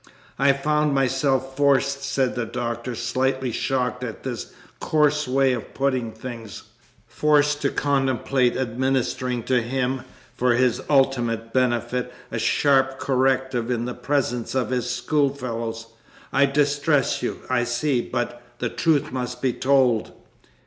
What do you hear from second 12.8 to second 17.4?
corrective in the presence of his schoolfellows. I distress